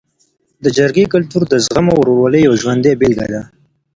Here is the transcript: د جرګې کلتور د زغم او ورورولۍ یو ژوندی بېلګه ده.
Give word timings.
د 0.63 0.65
جرګې 0.77 1.05
کلتور 1.13 1.41
د 1.47 1.53
زغم 1.65 1.87
او 1.91 1.97
ورورولۍ 2.01 2.41
یو 2.43 2.53
ژوندی 2.61 2.93
بېلګه 3.01 3.27
ده. 3.33 3.41